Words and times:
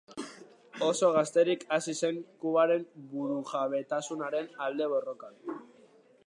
Oso 0.85 1.09
gazterik 1.17 1.65
hasi 1.77 1.95
zen 2.07 2.17
Kubaren 2.45 2.87
burujabetasunaren 3.13 4.49
alde 4.69 4.89
borrokan. 4.97 5.39